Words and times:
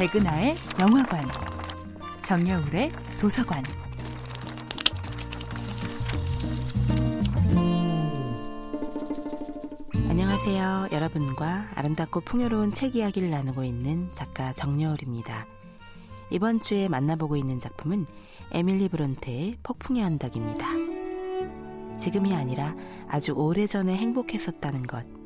백은하의 0.00 0.54
영화관, 0.80 1.28
정여울의 2.22 2.90
도서관. 3.20 3.62
안녕하세요. 10.08 10.88
여러분과 10.90 11.68
아름답고 11.74 12.22
풍요로운 12.22 12.72
책 12.72 12.96
이야기를 12.96 13.28
나누고 13.28 13.62
있는 13.62 14.08
작가 14.12 14.54
정여울입니다. 14.54 15.46
이번 16.30 16.60
주에 16.60 16.88
만나보고 16.88 17.36
있는 17.36 17.58
작품은 17.58 18.06
에밀리 18.52 18.88
브론테의 18.88 19.58
폭풍의 19.62 20.02
언덕입니다. 20.02 20.66
지금이 21.98 22.34
아니라 22.34 22.74
아주 23.06 23.32
오래전에 23.32 23.94
행복했었다는 23.96 24.86
것. 24.86 25.19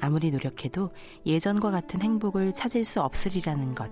아무리 0.00 0.30
노력해도 0.30 0.90
예전과 1.26 1.70
같은 1.70 2.02
행복을 2.02 2.52
찾을 2.54 2.84
수 2.84 3.00
없으리라는 3.00 3.74
것. 3.74 3.90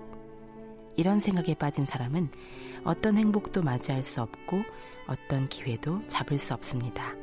이런 0.96 1.20
생각에 1.20 1.54
빠진 1.54 1.84
사람은 1.84 2.30
어떤 2.84 3.16
행복도 3.16 3.62
맞이할 3.62 4.02
수 4.02 4.20
없고 4.20 4.62
어떤 5.06 5.48
기회도 5.48 6.06
잡을 6.06 6.38
수 6.38 6.54
없습니다. 6.54 7.14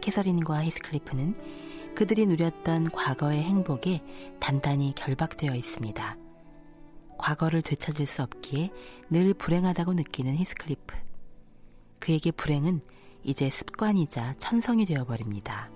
캐서린과 0.00 0.64
히스클리프는 0.64 1.94
그들이 1.94 2.26
누렸던 2.26 2.90
과거의 2.90 3.42
행복에 3.42 4.02
단단히 4.40 4.92
결박되어 4.94 5.54
있습니다. 5.54 6.18
과거를 7.16 7.62
되찾을 7.62 8.04
수 8.04 8.22
없기에 8.22 8.70
늘 9.08 9.32
불행하다고 9.34 9.94
느끼는 9.94 10.36
히스클리프. 10.36 10.94
그에게 12.00 12.32
불행은 12.32 12.82
이제 13.22 13.48
습관이자 13.48 14.34
천성이 14.36 14.84
되어버립니다. 14.84 15.73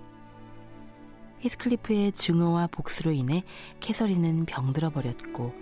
히스클리프의 1.39 2.11
증오와 2.11 2.67
복수로 2.67 3.11
인해 3.11 3.43
캐서린은 3.79 4.45
병들어 4.45 4.89
버렸고 4.89 5.53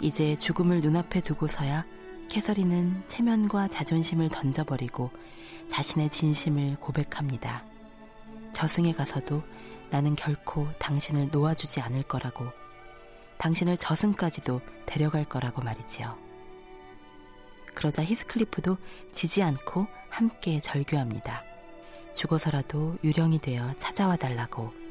이제 0.00 0.34
죽음을 0.36 0.80
눈앞에 0.80 1.20
두고서야 1.20 1.84
캐서린은 2.28 3.06
체면과 3.06 3.68
자존심을 3.68 4.30
던져버리고 4.30 5.10
자신의 5.68 6.08
진심을 6.08 6.76
고백합니다. 6.80 7.64
저승에 8.52 8.92
가서도 8.92 9.42
나는 9.90 10.16
결코 10.16 10.66
당신을 10.78 11.28
놓아주지 11.30 11.80
않을 11.82 12.02
거라고 12.04 12.46
당신을 13.36 13.76
저승까지도 13.76 14.60
데려갈 14.86 15.24
거라고 15.24 15.62
말이지요. 15.62 16.16
그러자 17.74 18.04
히스클리프도 18.04 18.78
지지 19.10 19.42
않고 19.42 19.86
함께 20.08 20.58
절규합니다. 20.58 21.42
죽어서라도 22.14 22.96
유령이 23.02 23.40
되어 23.40 23.74
찾아와 23.76 24.16
달라고. 24.16 24.81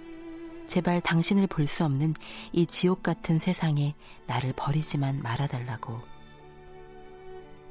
제발 0.72 1.02
당신을 1.02 1.47
볼 1.47 1.67
수 1.67 1.83
없는 1.83 2.14
이 2.53 2.66
지옥 2.66 3.03
같은 3.03 3.39
세상에 3.39 3.94
나를 4.25 4.53
버리지만 4.55 5.22
말아달라고. 5.22 6.00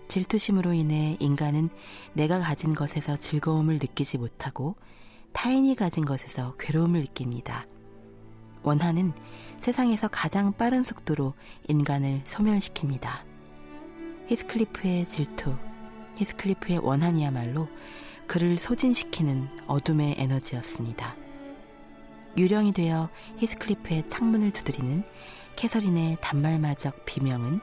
질투심으로 0.07 0.75
인해 0.75 1.17
인간은 1.19 1.71
내가 2.13 2.41
가진 2.41 2.75
것에서 2.75 3.17
즐거움을 3.17 3.79
느끼지 3.79 4.19
못하고 4.19 4.77
타인이 5.33 5.75
가진 5.77 6.05
것에서 6.05 6.57
괴로움을 6.59 7.01
느낍니다. 7.01 7.67
원한은 8.65 9.15
세상에서 9.59 10.09
가장 10.09 10.53
빠른 10.53 10.85
속도로 10.85 11.33
인간을 11.69 12.21
소멸시킵니다. 12.25 13.25
히스클리프의 14.27 15.07
질투, 15.07 15.55
히스클리프의 16.17 16.81
원한이야말로 16.81 17.67
그를 18.27 18.59
소진시키는 18.59 19.49
어둠의 19.69 20.17
에너지였습니다. 20.19 21.17
유령이 22.37 22.73
되어 22.73 23.09
히스클리프의 23.39 24.07
창문을 24.07 24.53
두드리는 24.53 25.03
캐서린의 25.57 26.19
단말마적 26.21 27.05
비명은 27.05 27.61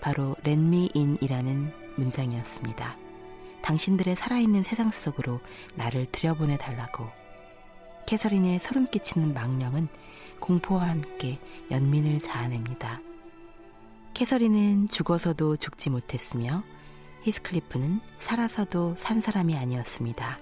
바로 0.00 0.36
Let 0.44 0.71
me 0.71 0.90
in이라는 0.90 1.72
문장이었습니다. 1.96 2.96
당신들의 3.62 4.16
살아있는 4.16 4.62
세상 4.62 4.90
속으로 4.90 5.40
나를 5.74 6.06
들여보내 6.06 6.56
달라고. 6.56 7.08
캐서린의 8.06 8.58
소름 8.60 8.86
끼치는 8.86 9.34
망령은 9.34 9.88
공포와 10.40 10.88
함께 10.88 11.38
연민을 11.70 12.20
자아냅니다. 12.20 13.00
캐서린은 14.14 14.86
죽어서도 14.86 15.56
죽지 15.56 15.90
못했으며 15.90 16.62
히스클리프는 17.22 18.00
살아서도 18.18 18.94
산 18.96 19.20
사람이 19.20 19.56
아니었습니다. 19.56 20.38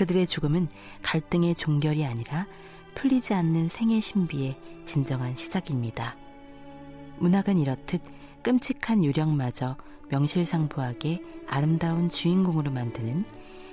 그들의 0.00 0.26
죽음은 0.26 0.66
갈등의 1.02 1.54
종결이 1.54 2.06
아니라 2.06 2.46
풀리지 2.94 3.34
않는 3.34 3.68
생의 3.68 4.00
신비의 4.00 4.56
진정한 4.82 5.36
시작입니다. 5.36 6.16
문학은 7.18 7.58
이렇듯 7.58 8.00
끔찍한 8.42 9.04
유령마저 9.04 9.76
명실상부하게 10.08 11.22
아름다운 11.46 12.08
주인공으로 12.08 12.70
만드는 12.70 13.26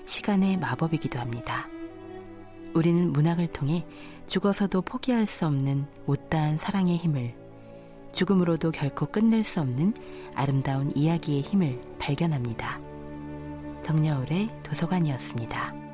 시간의 0.05 0.57
마법이기도 0.57 1.17
합니다. 1.17 1.69
우리는 2.73 3.13
문학을 3.13 3.47
통해 3.47 3.85
죽어서도 4.25 4.81
포기할 4.81 5.25
수 5.25 5.45
없는 5.45 5.87
못다한 6.05 6.57
사랑의 6.57 6.97
힘을, 6.97 7.35
죽음으로도 8.11 8.71
결코 8.71 9.05
끝낼 9.05 9.45
수 9.45 9.61
없는 9.61 9.93
아름다운 10.35 10.91
이야기의 10.93 11.43
힘을 11.43 11.79
발견합니다. 11.99 12.81
정여울의 13.81 14.49
도서관이었습니다. 14.63 15.86